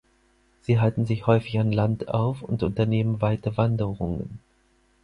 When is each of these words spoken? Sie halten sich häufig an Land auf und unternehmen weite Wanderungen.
Sie 0.63 0.79
halten 0.79 1.05
sich 1.05 1.27
häufig 1.27 1.59
an 1.59 1.71
Land 1.71 2.07
auf 2.07 2.41
und 2.41 2.63
unternehmen 2.63 3.21
weite 3.21 3.55
Wanderungen. 3.55 4.39